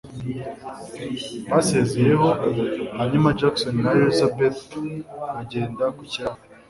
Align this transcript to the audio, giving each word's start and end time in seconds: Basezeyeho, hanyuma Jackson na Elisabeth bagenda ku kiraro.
Basezeyeho, 1.51 2.29
hanyuma 2.97 3.35
Jackson 3.39 3.75
na 3.83 3.91
Elisabeth 3.99 4.59
bagenda 5.33 5.85
ku 5.97 6.01
kiraro. 6.11 6.41